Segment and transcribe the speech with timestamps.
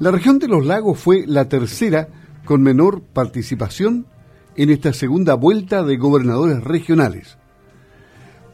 [0.00, 2.06] La región de los lagos fue la tercera
[2.44, 4.06] con menor participación
[4.54, 7.36] en esta segunda vuelta de gobernadores regionales.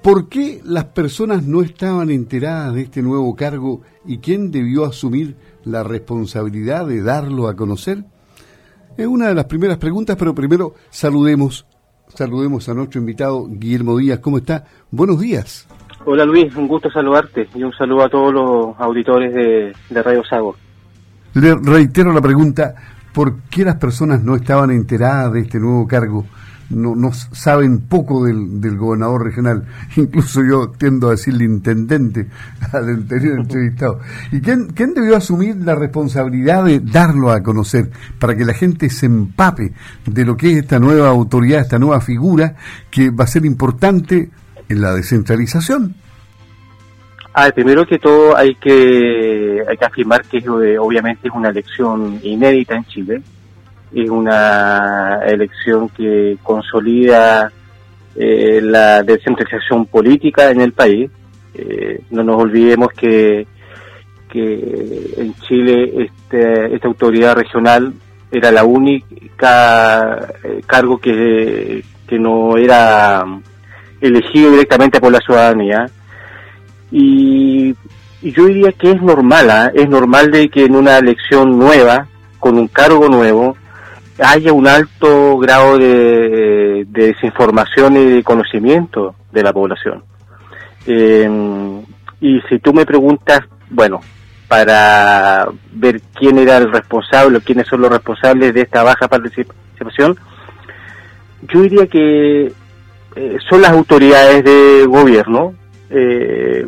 [0.02, 5.36] ¿Por qué las personas no estaban enteradas de este nuevo cargo y quién debió asumir
[5.64, 8.04] la responsabilidad de darlo a conocer?
[8.96, 11.66] Es una de las primeras preguntas, pero primero saludemos,
[12.08, 14.20] saludemos a nuestro invitado Guillermo Díaz.
[14.20, 14.64] ¿Cómo está?
[14.90, 15.68] Buenos días.
[16.06, 20.22] Hola Luis, un gusto saludarte y un saludo a todos los auditores de, de Radio
[20.24, 20.56] Sago.
[21.34, 22.74] Le reitero la pregunta,
[23.12, 26.24] ¿por qué las personas no estaban enteradas de este nuevo cargo?
[26.70, 29.64] no, saben poco del, gobernador regional,
[29.96, 32.28] incluso yo tiendo a decirle intendente
[32.72, 34.00] al anterior entrevistado.
[34.32, 39.06] ¿Y quién debió asumir la responsabilidad de darlo a conocer para que la gente se
[39.06, 39.72] empape
[40.06, 42.56] de lo que es esta nueva autoridad, esta nueva figura
[42.90, 44.30] que va a ser importante
[44.68, 45.94] en la descentralización?
[47.34, 50.48] Ah, primero que todo hay que, hay que afirmar que
[50.78, 53.22] obviamente es una elección inédita en Chile
[53.94, 57.50] es una elección que consolida
[58.16, 61.10] eh, la descentralización política en el país.
[61.54, 63.46] Eh, no nos olvidemos que,
[64.28, 67.92] que en Chile este, esta autoridad regional
[68.32, 73.24] era la única eh, cargo que, que no era
[74.00, 75.86] elegido directamente por la ciudadanía.
[76.96, 77.74] Y,
[78.22, 79.70] yo diría que es normal, ¿ah?
[79.74, 82.06] es normal de que en una elección nueva,
[82.38, 83.56] con un cargo nuevo,
[84.18, 90.04] haya un alto grado de, desinformación y de conocimiento de la población.
[90.86, 91.28] Eh,
[92.20, 94.00] y si tú me preguntas, bueno,
[94.48, 100.16] para ver quién era el responsable quiénes son los responsables de esta baja participación,
[101.52, 102.52] yo diría que
[103.16, 105.54] eh, son las autoridades de gobierno,
[105.90, 106.66] eh,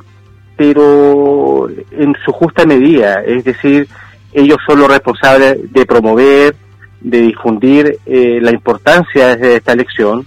[0.56, 3.86] pero en su justa medida, es decir,
[4.32, 6.56] ellos son los responsables de promover,
[7.00, 10.26] de difundir eh, la importancia de esta elección.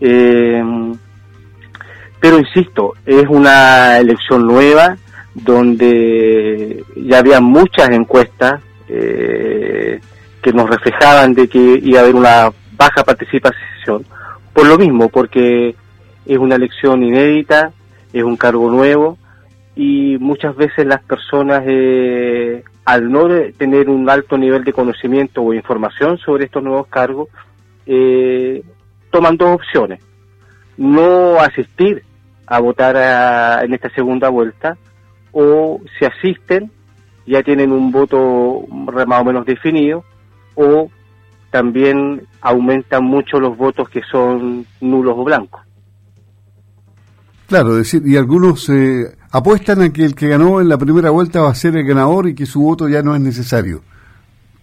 [0.00, 0.62] Eh,
[2.18, 4.96] pero insisto, es una elección nueva
[5.34, 10.00] donde ya había muchas encuestas eh,
[10.42, 14.04] que nos reflejaban de que iba a haber una baja participación.
[14.52, 15.74] Por lo mismo, porque
[16.26, 17.72] es una elección inédita,
[18.12, 19.18] es un cargo nuevo
[19.74, 25.54] y muchas veces las personas eh, al no tener un alto nivel de conocimiento o
[25.54, 27.28] información sobre estos nuevos cargos,
[27.86, 28.62] eh,
[29.10, 30.00] toman dos opciones.
[30.76, 32.02] No asistir
[32.46, 34.76] a votar en esta segunda vuelta
[35.32, 36.70] o si asisten
[37.26, 40.04] ya tienen un voto más o menos definido
[40.54, 40.90] o
[41.50, 45.62] también aumentan mucho los votos que son nulos o blancos.
[47.52, 51.42] Claro, decir, y algunos eh, apuestan a que el que ganó en la primera vuelta
[51.42, 53.82] va a ser el ganador y que su voto ya no es necesario,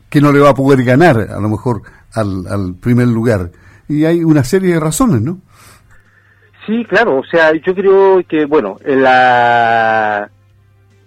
[0.10, 1.84] que no le va a poder ganar a lo mejor
[2.16, 3.52] al, primer lugar.
[3.88, 5.38] Y hay una serie de razones, ¿no?
[6.66, 10.28] Sí, claro, o sea, yo creo que, bueno, en la,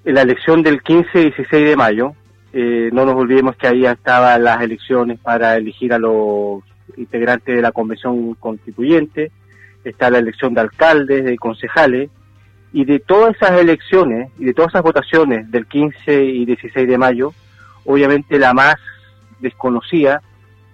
[0.05, 2.13] en la elección del 15 y 16 de mayo,
[2.53, 6.63] eh, no nos olvidemos que ahí estaban las elecciones para elegir a los
[6.97, 9.33] integrantes de la Convención Constituyente,
[9.85, 12.11] está la elección de alcaldes, de concejales,
[12.73, 16.99] y de todas esas elecciones y de todas esas votaciones del 15 y 16 de
[16.99, 17.35] mayo,
[17.85, 18.77] obviamente la más
[19.41, 20.23] desconocida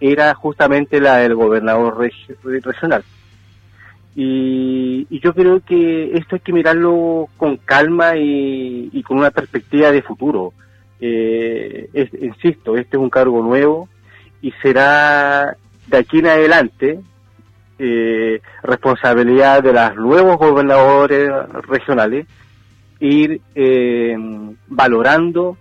[0.01, 1.99] era justamente la del gobernador
[2.45, 3.03] regional.
[4.15, 10.03] Y, yo creo que esto hay que mirarlo con calma y, con una perspectiva de
[10.03, 10.53] futuro.
[11.01, 11.89] Eh,
[12.21, 13.89] insisto, este es un cargo nuevo
[14.43, 17.01] y será de aquí en adelante
[17.81, 21.31] eh, responsabilidad de los nuevos gobernadores
[21.69, 22.27] regionales
[22.99, 24.17] ir eh,
[24.67, 25.57] valorando,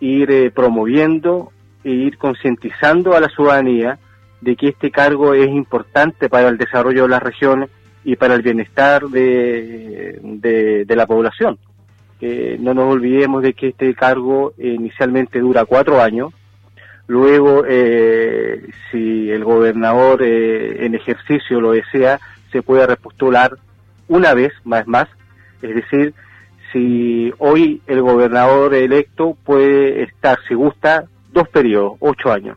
[0.00, 1.52] ir eh, promoviendo
[1.84, 3.98] e ir concientizando a la ciudadanía
[4.40, 7.70] de que este cargo es importante para el desarrollo de las regiones
[8.04, 10.18] y para el bienestar de,
[10.84, 11.58] de, la población.
[12.58, 16.32] no nos olvidemos de que este cargo inicialmente dura cuatro años,
[17.06, 22.20] Luego, eh, si el gobernador eh, en ejercicio lo desea,
[22.50, 23.58] se puede repostular
[24.08, 25.08] una vez, más más.
[25.62, 26.14] Es decir,
[26.72, 32.56] si hoy el gobernador electo puede estar, si gusta, dos periodos, ocho años.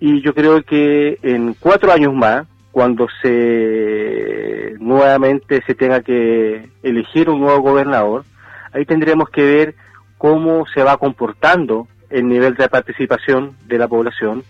[0.00, 7.28] Y yo creo que en cuatro años más, cuando se nuevamente se tenga que elegir
[7.28, 8.24] un nuevo gobernador,
[8.72, 9.74] ahí tendremos que ver
[10.18, 14.44] cómo se va comportando el nivel de participación de la población.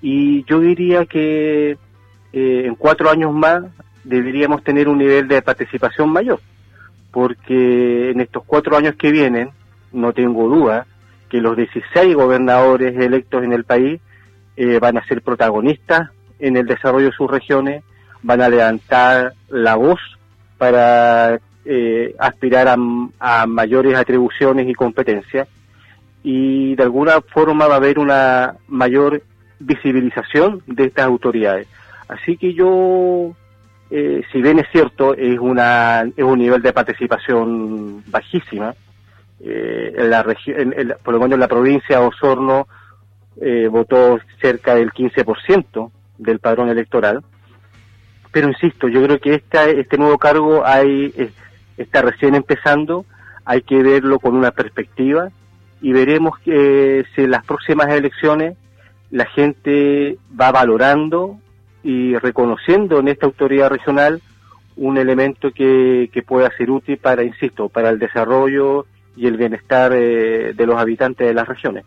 [0.00, 1.76] Y yo diría que
[2.32, 3.62] eh, en cuatro años más
[4.04, 6.40] deberíamos tener un nivel de participación mayor,
[7.10, 9.50] porque en estos cuatro años que vienen,
[9.92, 10.86] no tengo duda
[11.28, 14.00] que los 16 gobernadores electos en el país
[14.56, 17.84] eh, van a ser protagonistas en el desarrollo de sus regiones,
[18.22, 20.00] van a levantar la voz
[20.58, 25.48] para eh, aspirar a, mayores atribuciones y competencias
[26.22, 29.22] y de alguna forma va a haber una mayor
[29.58, 31.66] visibilización de estas autoridades.
[32.08, 33.32] Así que yo,
[33.90, 38.74] eh, si bien es cierto, es, una, es un nivel de participación bajísima,
[39.40, 42.68] eh, en la región, por lo menos en la provincia de Osorno
[43.40, 47.24] eh, votó cerca del 15% del padrón electoral.
[48.30, 51.12] Pero insisto, yo creo que esta, este nuevo cargo hay,
[51.76, 53.04] está recién empezando,
[53.44, 55.30] hay que verlo con una perspectiva
[55.82, 58.56] y veremos que si en las próximas elecciones
[59.10, 61.38] la gente va valorando
[61.82, 64.22] y reconociendo en esta autoridad regional
[64.76, 68.86] un elemento que, que pueda ser útil para, insisto, para el desarrollo
[69.16, 71.84] y el bienestar eh, de los habitantes de las regiones.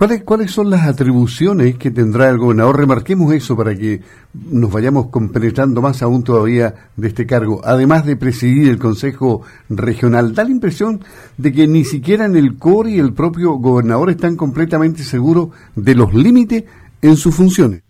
[0.00, 2.78] ¿Cuáles, ¿Cuáles son las atribuciones que tendrá el gobernador?
[2.78, 4.00] Remarquemos eso para que
[4.32, 7.60] nos vayamos compenetrando más aún todavía de este cargo.
[7.62, 11.00] Además de presidir el Consejo Regional, da la impresión
[11.36, 15.94] de que ni siquiera en el CORE y el propio gobernador están completamente seguros de
[15.94, 16.64] los límites
[17.02, 17.82] en sus funciones.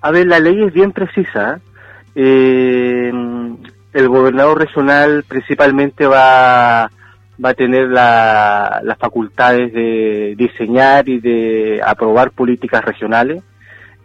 [0.00, 1.60] A ver, la ley es bien precisa.
[2.14, 3.12] Eh,
[3.92, 6.90] el gobernador regional principalmente va
[7.42, 13.42] va a tener las facultades de diseñar y de aprobar políticas regionales,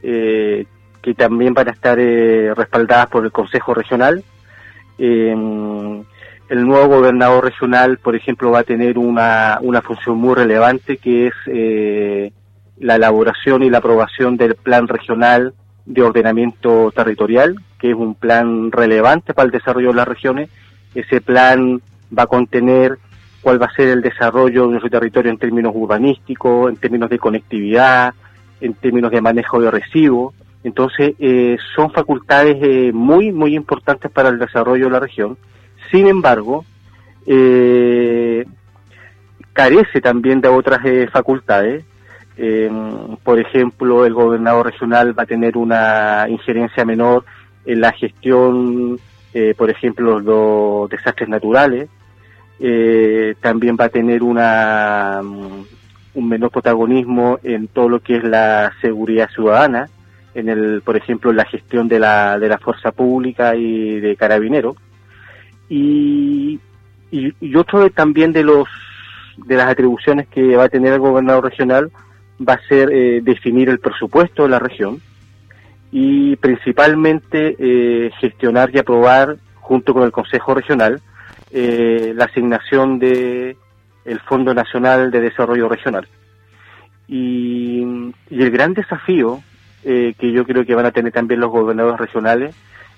[0.03, 0.65] eh,
[1.01, 4.23] que también van a estar eh, respaldadas por el Consejo Regional.
[4.97, 6.03] Em,
[6.49, 11.27] el nuevo gobernador regional, por ejemplo, va a tener una, una función muy relevante que
[11.27, 12.31] es eh,
[12.79, 15.53] la elaboración y la aprobación del Plan Regional
[15.85, 20.49] de Ordenamiento Territorial, que es un plan relevante para el desarrollo de las regiones.
[20.95, 21.81] Ese plan
[22.17, 22.97] va a contener
[23.47, 27.17] cuál va a ser el desarrollo de nuestro territorio en términos urbanísticos, en términos de
[27.17, 28.13] conectividad,
[28.59, 30.33] en términos de manejo de residuos.
[30.65, 35.37] Entonces, eh, son facultades eh, muy, muy importantes para el desarrollo de la región.
[35.89, 36.65] Sin embargo,
[37.25, 38.43] eh,
[39.53, 41.85] carece también de otras facultades.
[43.23, 47.23] por ejemplo, el gobernador regional va a tener una injerencia menor
[47.65, 48.99] en la gestión,
[49.57, 51.87] por ejemplo, los desastres naturales,
[52.59, 55.65] eh, también va a tener una, mm,
[56.15, 59.89] un menor protagonismo en todo lo que es la seguridad ciudadana,
[60.33, 64.75] en el, por ejemplo, la gestión de la, de la fuerza pública y de carabineros.
[65.69, 66.59] Y,
[67.11, 68.67] y, otro también de los
[69.45, 71.91] de las atribuciones que va a tener el gobernador regional
[72.47, 74.99] va a ser eh, definir el presupuesto de la región
[75.91, 81.01] y principalmente eh, gestionar y aprobar junto con el Consejo Regional
[81.51, 83.57] eh, la asignación de
[84.05, 86.07] el Fondo Nacional de Desarrollo Regional.
[87.07, 87.81] Y,
[88.29, 89.41] el gran desafío
[89.83, 92.55] eh, que yo creo que van a tener también los gobernadores regionales,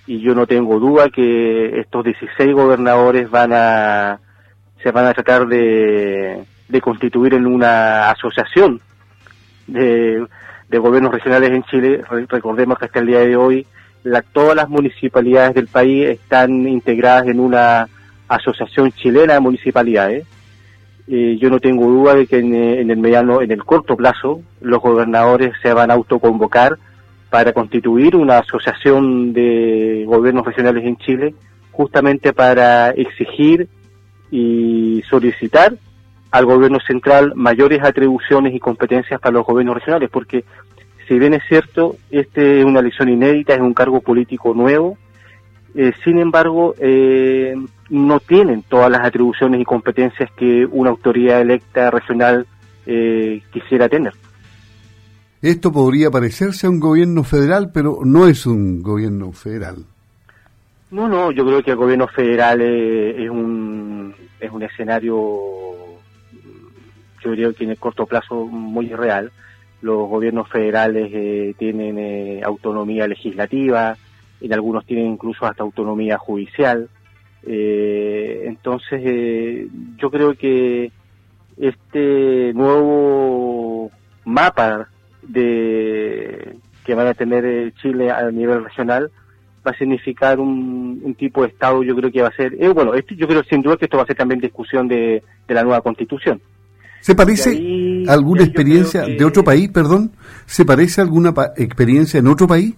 [0.08, 4.20] y yo no tengo duda que estos 16 gobernadores van a
[4.82, 8.80] se van a tratar de, de constituir en una asociación
[9.68, 10.26] de,
[10.70, 12.02] de gobiernos regionales en Chile.
[12.30, 13.68] Recordemos que hasta el día de hoy
[14.04, 17.88] la, todas las municipalidades del país están integradas en una
[18.30, 20.26] Asociación Chilena de Municipalidades.
[21.08, 24.42] Eh, yo no tengo duda de que eh, en, el mediano, en el corto plazo,
[24.62, 26.78] los gobernadores se van a autoconvocar
[27.30, 31.36] para constituir una asociación de gobiernos regionales en Chile,
[31.72, 33.68] justamente para exigir
[34.32, 35.76] y solicitar
[36.32, 40.44] al gobierno central mayores atribuciones y competencias para los gobiernos regionales, porque
[41.08, 44.98] si bien es cierto, este es una elección inédita, es un cargo político nuevo,
[45.76, 47.56] eh, sin embargo, eh,
[47.90, 52.46] no tienen todas las atribuciones y competencias que una autoridad electa regional
[52.86, 54.14] eh, quisiera tener.
[55.42, 59.78] Esto podría parecerse a un gobierno federal, pero no es un gobierno federal.
[60.92, 65.16] No, no, yo creo que el gobierno federal es, un, es un escenario,
[67.24, 69.32] yo creo que en el corto plazo muy real.
[69.82, 73.96] Los gobiernos federales tienen autonomía legislativa,
[74.42, 76.90] en algunos tienen incluso hasta autonomía judicial.
[77.44, 79.68] Eh, entonces, eh,
[79.98, 80.92] yo creo que
[81.58, 83.92] este nuevo
[84.26, 84.88] mapa
[85.22, 86.56] de
[86.86, 89.12] que van a tener eh, Chile a nivel regional
[89.66, 93.16] va a significar un, tipo de Estado, yo creo que va a ser, bueno, este,
[93.16, 96.42] yo creo sin duda que esto va a ser también discusión de, la nueva Constitución.
[97.02, 100.12] ¿Se parece alguna experiencia de otro país, perdón?
[100.46, 102.76] ¿Se parece alguna experiencia en otro país?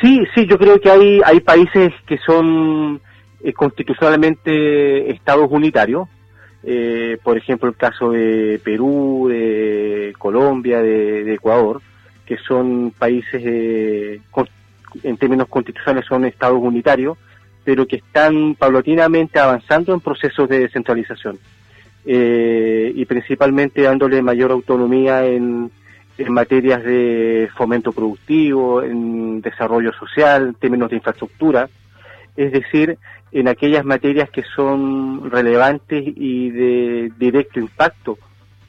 [0.00, 3.00] Sí, sí, yo creo que hay, hay países que son
[3.42, 6.08] eh, constitucionalmente estados unitarios.
[6.64, 11.80] eh, por ejemplo el caso de Perú, de Colombia, de, Ecuador,
[12.24, 13.42] que son países
[15.02, 17.16] en términos constitucionales son estados unitarios,
[17.64, 21.38] pero que están paulatinamente avanzando en procesos de descentralización
[22.04, 25.70] eh, y principalmente dándole mayor autonomía en,
[26.18, 31.68] en materias de fomento productivo, en desarrollo social, en términos de infraestructura,
[32.36, 32.98] es decir,
[33.30, 38.18] en aquellas materias que son relevantes y de directo impacto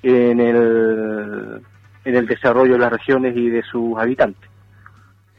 [0.01, 1.61] en el,
[2.05, 4.49] en el desarrollo de las regiones y de sus habitantes.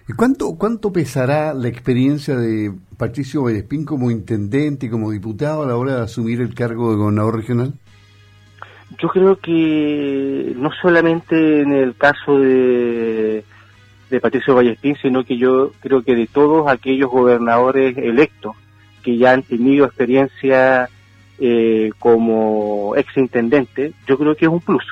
[0.06, 5.66] ¿Y cuánto, cuánto pesará la experiencia de Patricio Vallespín como intendente y como diputado a
[5.66, 7.74] la hora de asumir el cargo de gobernador regional?
[9.00, 13.44] Yo creo que no solamente en el caso de,
[14.14, 18.56] de Patricio Vallespín, sino que yo creo que de todos aquellos gobernadores electos
[19.02, 20.88] que ya han tenido experiencia
[21.38, 24.84] eh, como exintendente, yo creo que es un plus.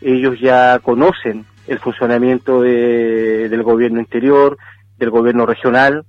[0.00, 4.56] Ellos ya conocen el funcionamiento del gobierno interior,
[4.98, 6.04] del gobierno regional,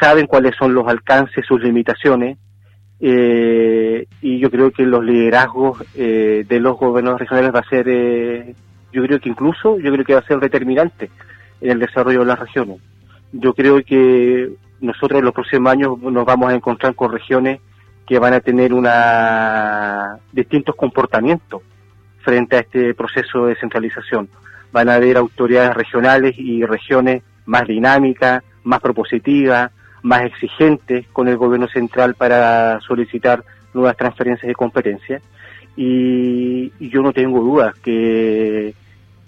[0.00, 2.38] saben cuáles son los alcances, sus limitaciones,
[3.00, 7.86] eh, y yo creo que los liderazgos eh, de los gobiernos regionales va a ser,
[7.88, 8.54] eh,
[8.92, 11.10] yo creo que incluso, yo creo que va a ser determinante
[11.64, 12.78] en el desarrollo de las regiones.
[13.32, 17.60] Yo creo que nosotros en los próximos años nos vamos a encontrar con regiones
[18.06, 21.62] que van a tener una distintos comportamientos
[22.20, 24.28] frente a este proceso de descentralización.
[24.72, 29.70] Van a haber autoridades regionales y regiones más dinámicas, más propositivas,
[30.02, 33.42] más exigentes con el gobierno central para solicitar
[33.72, 35.22] nuevas transferencias de competencia.
[35.76, 38.74] Y, yo no tengo dudas que,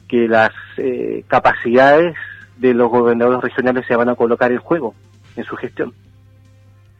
[0.08, 2.14] que las eh, capacidades
[2.58, 4.94] de los gobernadores regionales se van a colocar en juego
[5.36, 5.92] en su gestión.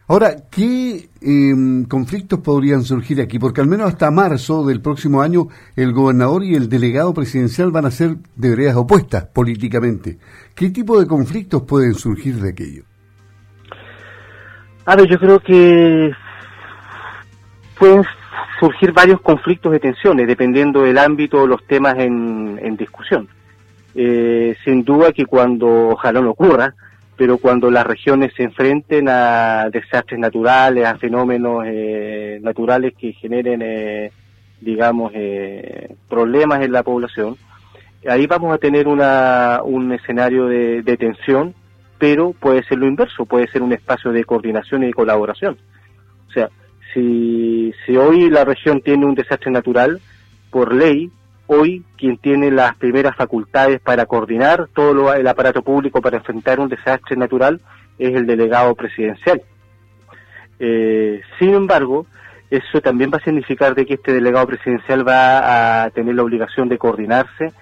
[0.08, 3.40] Ahora, ¿qué em, conflictos podrían surgir aquí?
[3.40, 7.86] Porque al menos hasta marzo del próximo año el gobernador y el delegado presidencial van
[7.86, 10.18] a ser de veredas opuestas políticamente.
[10.54, 12.84] ¿Qué tipo de conflictos pueden surgir de aquello?
[14.84, 16.12] A ver, yo creo que
[17.76, 18.04] pueden
[18.58, 23.28] surgir varios conflictos de tensiones dependiendo del ámbito o los temas en, discusión.
[23.94, 26.74] Eh, sin duda que cuando, ojalá ocurra,
[27.16, 33.62] pero cuando las regiones se enfrenten a desastres naturales, a fenómenos eh, naturales que generen,
[33.62, 34.12] eh,
[34.60, 35.12] digamos,
[36.08, 37.36] problemas en la población,
[38.08, 41.54] ahí vamos a tener una, un escenario de, de tensión
[41.98, 45.56] pero puede ser lo inverso, puede ser un espacio de coordinación y de colaboración.
[46.28, 46.50] O sea,
[46.96, 50.00] si, hoy la región tiene un desastre natural,
[50.50, 51.10] por ley,
[51.46, 56.68] hoy quien tiene las primeras facultades para coordinar todo el aparato público para enfrentar un
[56.68, 57.60] desastre natural
[57.98, 59.42] es el delegado presidencial.
[60.58, 62.06] Eh, sin embargo,
[62.50, 66.68] eso también va a significar de que este delegado presidencial va a tener la obligación
[66.68, 67.52] de coordinarse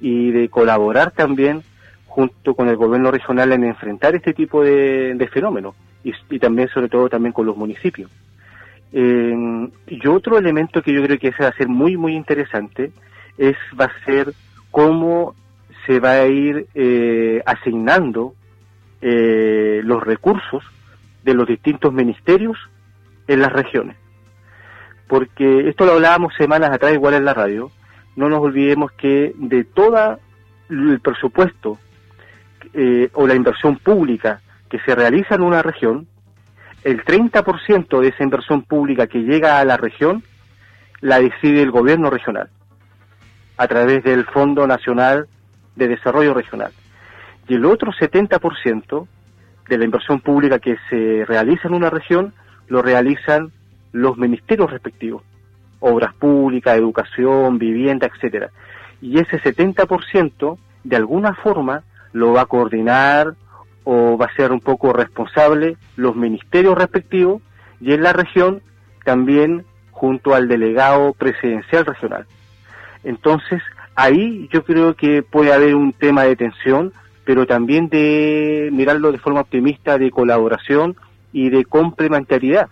[0.00, 1.62] y de colaborar también
[2.06, 7.08] junto con el gobierno regional en enfrentar este tipo de, fenómenos y, también sobre todo
[7.08, 8.10] también con los municipios.
[8.92, 12.90] Y otro elemento que yo creo que ese va a ser muy muy interesante
[13.38, 14.32] es va a ser
[14.70, 15.34] cómo
[15.86, 18.34] se va a ir eh, asignando
[19.00, 20.62] eh, los recursos
[21.24, 22.56] de los distintos ministerios
[23.26, 23.96] en las regiones.
[25.08, 27.70] Porque esto lo hablábamos semanas atrás igual en la radio,
[28.16, 30.18] no nos olvidemos que de todo
[30.68, 31.78] el presupuesto
[32.74, 36.06] eh, o la inversión pública que se realiza en una región,
[36.84, 40.22] el 30% de esa inversión pública que llega a la región
[41.00, 42.48] la decide el gobierno regional
[43.56, 45.28] a través del Fondo Nacional
[45.76, 46.72] de Desarrollo Regional.
[47.48, 49.06] Y el otro 70%
[49.68, 52.32] de la inversión pública que se realiza en una región
[52.68, 53.52] lo realizan
[53.92, 55.22] los ministerios respectivos,
[55.80, 58.50] obras públicas, educación, vivienda, etcétera.
[59.02, 61.82] Y ese 70% de alguna forma
[62.12, 63.34] lo va a coordinar
[63.92, 67.42] o va a ser un poco responsable los ministerios respectivos
[67.80, 68.62] y en la región
[69.04, 72.24] también junto al delegado presidencial regional.
[73.02, 73.60] Entonces,
[73.96, 76.92] ahí yo creo que puede haber un tema de tensión,
[77.24, 80.94] pero también de mirarlo de forma optimista, de colaboración
[81.32, 82.68] y de complementariedad,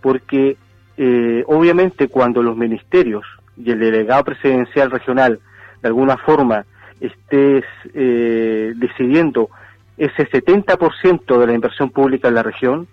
[0.00, 0.56] porque
[0.96, 3.26] eh, obviamente cuando los ministerios
[3.58, 5.38] y el delegado presidencial regional
[5.82, 6.64] de alguna forma
[6.98, 9.50] estés eh, decidiendo
[9.96, 12.88] ese 70% de la inversión pública en la región,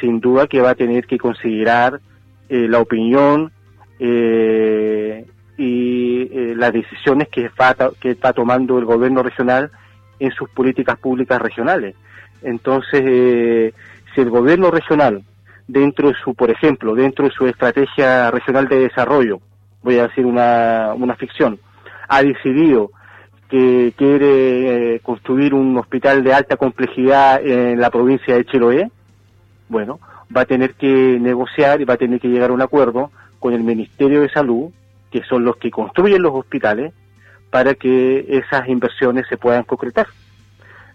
[0.00, 2.00] sin duda que va a tener que considerar
[2.48, 3.52] eh, la opinión
[3.98, 5.24] eh,
[5.56, 9.70] y eh, las decisiones que va, que está tomando el gobierno regional
[10.18, 11.94] en sus políticas públicas regionales.
[12.42, 13.74] Entonces,
[14.14, 15.22] si el gobierno regional
[15.68, 19.40] dentro de su, por ejemplo, dentro de su estrategia regional de desarrollo,
[19.82, 21.58] voy a decir una, una ficción,
[22.08, 22.90] ha decidido
[23.50, 28.90] que quiere eh, construir un hospital de alta complejidad en la provincia de Chiloé,
[29.68, 29.98] bueno,
[30.34, 33.52] va a tener que negociar y va a tener que llegar a un acuerdo con
[33.52, 34.70] el Ministerio de Salud,
[35.10, 36.92] que son los que construyen los hospitales,
[37.50, 40.06] para que esas inversiones se puedan concretar.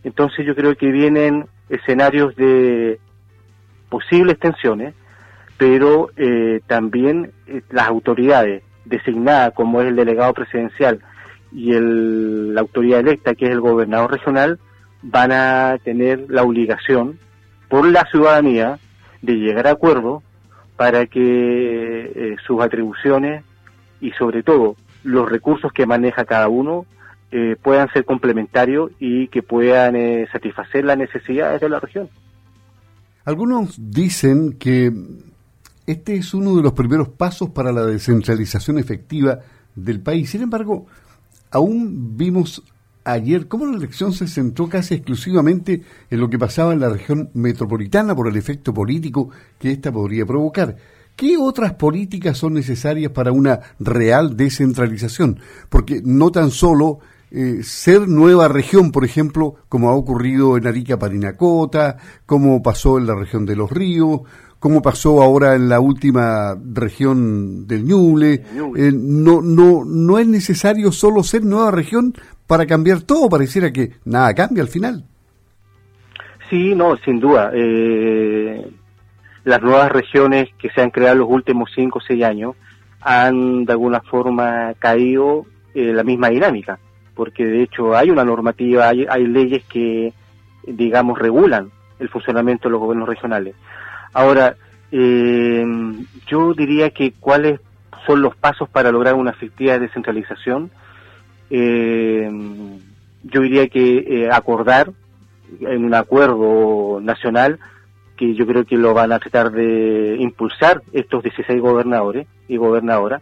[0.05, 2.99] Entonces yo creo que vienen escenarios de
[3.89, 4.93] posibles tensiones,
[5.57, 11.01] pero eh, también eh, las autoridades designadas como es el delegado presidencial
[11.55, 14.59] y el, la autoridad electa que es el gobernador regional
[15.01, 17.17] van a tener la obligación
[17.69, 18.77] por la ciudadanía
[19.21, 20.21] de llegar a acuerdo
[20.75, 23.43] para que eh, sus atribuciones
[24.01, 26.85] y sobre todo los recursos que maneja cada uno
[27.31, 32.09] eh, puedan ser complementarios y que puedan eh, satisfacer las necesidades de la región.
[33.23, 34.91] Algunos dicen que
[35.87, 39.39] este es uno de los primeros pasos para la descentralización efectiva
[39.73, 40.29] del país.
[40.29, 40.87] Sin embargo,
[41.55, 42.61] aún vimos
[43.05, 47.29] ayer cómo la elección se centró casi exclusivamente en lo que pasaba en la región
[47.33, 50.75] metropolitana por el efecto político que ésta podría provocar.
[51.15, 55.39] ¿Qué otras políticas son necesarias para una real descentralización?
[55.69, 56.99] Porque no tan solo
[57.31, 61.95] eh, ser nueva región, por ejemplo, como ha ocurrido en Arica Parinacota,
[62.25, 64.21] como pasó en la región de los ríos,
[64.59, 68.43] como pasó ahora en la última región del Ñuble.
[68.75, 72.13] Eh, no, no, no es necesario solo ser nueva región
[72.47, 75.05] para cambiar todo, pareciera que nada cambia al final.
[76.49, 77.51] Sí, no, sin duda.
[77.53, 78.65] Eh,
[79.43, 82.55] las nuevas regiones que se han creado en los últimos cinco o seis años
[83.01, 86.79] han de alguna forma caído eh, la misma dinámica,
[87.13, 90.13] porque de hecho hay una normativa, hay, leyes que,
[90.65, 91.69] digamos, regulan
[91.99, 93.55] el funcionamiento de los gobiernos regionales.
[94.15, 94.55] Ahora,
[94.93, 95.65] eh,
[96.27, 97.59] yo diría que cuáles
[98.07, 100.71] son los pasos para lograr una efectiva descentralización.
[101.49, 102.31] Eh,
[103.23, 104.93] yo diría que eh, acordar
[105.59, 107.59] en un acuerdo nacional
[108.15, 113.21] que yo creo que lo van a tratar de impulsar estos 16 gobernadores y gobernadoras,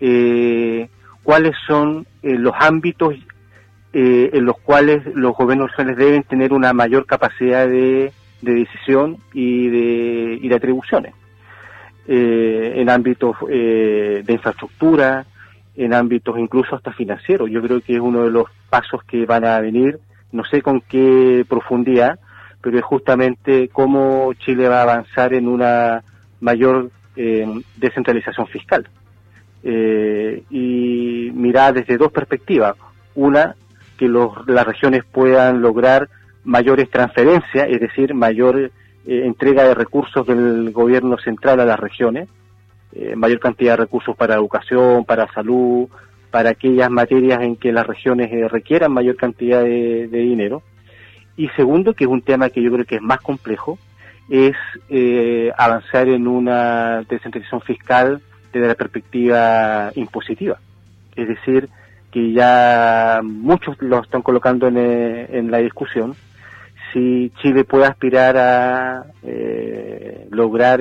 [0.00, 0.90] eh,
[1.22, 3.14] cuáles son eh, los ámbitos
[3.94, 9.68] eh, en los cuales los gobiernos regionales deben tener una mayor capacidad de, decisión y
[9.68, 11.14] de, y de atribuciones,
[12.08, 15.26] en ámbitos de infraestructura,
[15.76, 17.50] en ámbitos incluso hasta financieros.
[17.50, 19.98] Yo creo que es uno de los pasos que van a venir,
[20.32, 22.18] no sé con qué profundidad,
[22.60, 26.02] pero es justamente cómo Chile va a avanzar en una
[26.40, 27.46] mayor eh,
[27.76, 28.88] descentralización fiscal.
[29.62, 32.76] Eh, y mirar desde dos perspectivas.
[33.14, 33.56] Una,
[33.98, 36.08] que las regiones puedan lograr
[36.46, 38.70] mayores transferencias, es decir, mayor eh,
[39.04, 42.28] entrega de recursos del gobierno central a las regiones,
[43.14, 45.86] mayor cantidad de recursos para educación, para salud,
[46.30, 50.62] para aquellas materias en que las regiones requieran mayor cantidad de dinero
[51.36, 53.78] y segundo, que es un tema que yo creo que es más complejo,
[54.28, 54.56] es
[54.88, 60.58] eh, avanzar en una descentralización fiscal desde la perspectiva impositiva.
[61.14, 61.68] Es decir,
[62.10, 66.14] que ya muchos lo están colocando en, eh, la discusión,
[66.92, 70.80] si Chile puede aspirar a eh, lograr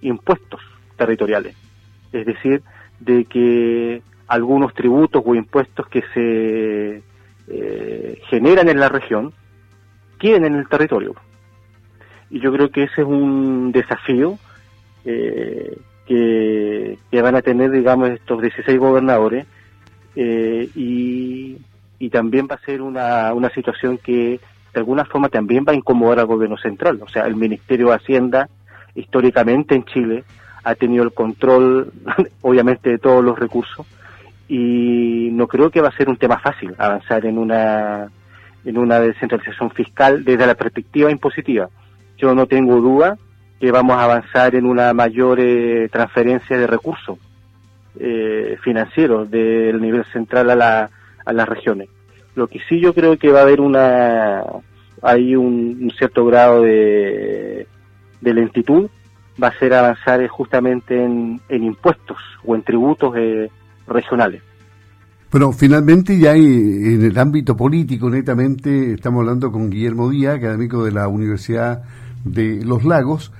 [0.00, 0.60] impuestos
[0.96, 1.56] territoriales.
[2.12, 2.62] Es decir,
[3.00, 7.02] de que algunos tributos o impuestos que se
[8.30, 9.34] generan en la región
[10.18, 11.14] queden en el territorio.
[12.30, 14.38] Y yo creo que ese es un desafío
[15.04, 19.46] eh, que, van a tener, digamos, estos 16 gobernadores
[20.16, 21.58] eh, y,
[22.10, 24.38] también va a ser una, una situación que
[24.72, 27.00] de alguna forma también va a incomodar al gobierno central.
[27.02, 28.48] O sea, el Ministerio de Hacienda,
[28.94, 30.24] históricamente en Chile,
[30.64, 31.92] ha tenido el control,
[32.40, 33.86] obviamente, de todos los recursos
[34.48, 38.10] y no creo que va a ser un tema fácil avanzar en una
[38.64, 41.68] en una descentralización fiscal desde la perspectiva impositiva.
[42.18, 43.16] Yo no tengo duda
[43.58, 47.18] que vamos a avanzar en una mayor eh, transferencia de recursos
[47.98, 50.90] eh, financieros del nivel central a, la,
[51.24, 51.88] a las regiones.
[52.34, 54.42] Lo que sí yo creo que va a haber una
[55.02, 57.66] hay un, cierto grado de,
[58.20, 58.88] lentitud,
[59.42, 63.50] va a ser avanzar justamente en, en impuestos o en tributos eh,
[63.86, 64.42] regionales.
[65.30, 70.84] Bueno, finalmente ya hay, en el ámbito político, netamente, estamos hablando con Guillermo Díaz, académico
[70.84, 71.82] de la Universidad
[72.24, 73.32] de Los Lagos.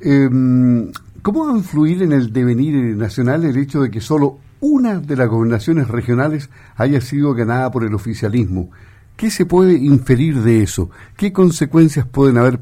[0.00, 4.98] Em, ¿Cómo va a influir en el devenir nacional el hecho de que solo una
[4.98, 8.70] de las gobernaciones regionales haya sido ganada por el oficialismo?
[9.16, 10.90] ¿Qué se puede inferir de eso?
[11.16, 12.60] ¿Qué consecuencias pueden haber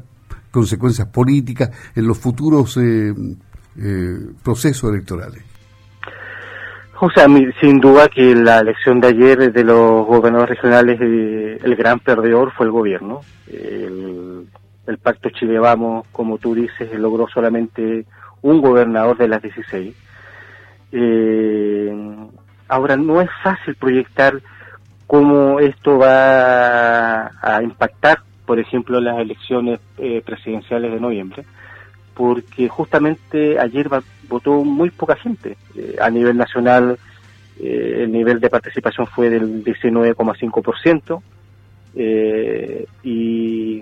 [0.51, 3.13] consecuencias políticas en los futuros eh,
[3.79, 5.43] eh, procesos electorales?
[6.99, 7.27] O sea,
[7.61, 12.65] sin duda que la elección de ayer de los gobernadores regionales, el gran perdedor fue
[12.65, 13.21] el gobierno.
[13.47, 14.47] El,
[14.87, 18.05] el pacto Chile Vamos, como tú dices, logró solamente
[18.41, 19.93] un gobernador de las 16.
[20.91, 21.93] Eh,
[22.67, 24.41] ahora, no es fácil proyectar
[25.05, 31.45] cómo esto va a impactar, por ejemplo, las elecciones eh, presidenciales de noviembre,
[32.13, 33.89] porque justamente ayer
[34.27, 35.57] votó muy poca gente.
[35.75, 36.97] Eh, a nivel nacional,
[37.59, 41.21] el nivel de participación fue del 19,5%,
[43.03, 43.81] y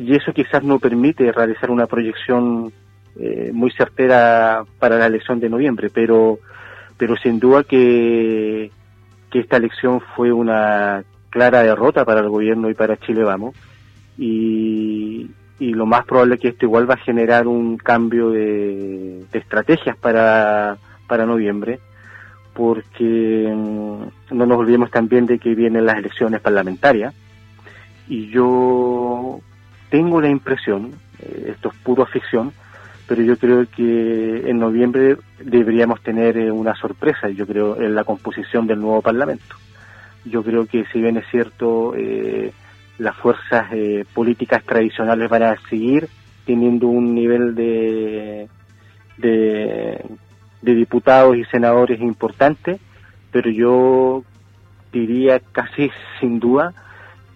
[0.00, 2.72] y eso quizás no permite realizar una proyección
[3.18, 6.38] eh, muy certera para la elección de noviembre, pero,
[6.96, 8.70] pero sin duda que,
[9.30, 13.54] que esta elección fue una clara derrota para el gobierno y para Chile Vamos,
[14.18, 19.24] y, y lo más probable es que esto igual va a generar un cambio de,
[19.32, 21.78] estrategias para, para noviembre,
[22.54, 27.14] porque mm, no nos olvidemos también de que vienen las elecciones parlamentarias,
[28.08, 29.40] y yo
[29.90, 32.52] tengo la impresión, eh, esto es puro ficción,
[33.10, 38.04] pero yo creo que en noviembre deberíamos tener eh, una sorpresa, yo creo, en la
[38.04, 39.56] composición del nuevo Parlamento.
[40.24, 42.52] Yo creo que si bien es cierto, eh,
[42.98, 43.66] las fuerzas
[44.14, 46.08] políticas tradicionales van a seguir
[46.46, 48.48] teniendo un nivel de,
[49.18, 50.04] de
[50.62, 52.78] diputados y senadores importante,
[53.32, 54.22] pero yo
[54.92, 56.72] diría casi sin duda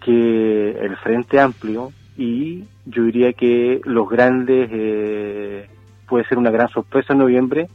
[0.05, 5.69] que el Frente Amplio y yo diría que los grandes eh,
[6.09, 7.69] puede ser una gran sorpresa en noviembre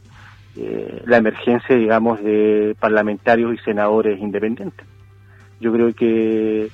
[0.56, 4.86] eh, la emergencia digamos de parlamentarios y senadores independientes.
[5.60, 6.70] Yo creo que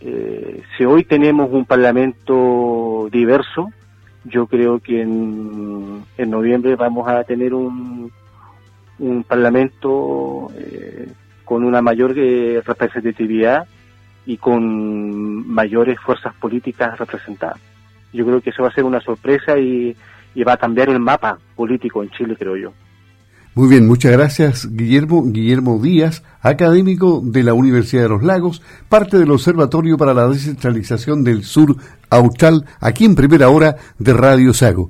[0.00, 3.70] eh, si hoy tenemos un parlamento diverso
[4.24, 8.10] yo creo que en, en noviembre vamos a tener un,
[8.98, 10.50] un parlamento
[11.44, 13.66] con una mayor representatividad
[14.26, 17.60] y con mayores fuerzas políticas representadas.
[18.12, 19.96] Yo creo que eso va a ser una sorpresa y,
[20.46, 22.72] va a cambiar el mapa político en Chile, creo yo.
[23.54, 25.22] Muy bien, muchas gracias Guillermo.
[25.24, 31.24] Guillermo Díaz, académico de la Universidad de los Lagos, parte del Observatorio para la Descentralización
[31.24, 31.76] del Sur
[32.10, 34.84] Austral, aquí en primera hora de Radio Sago.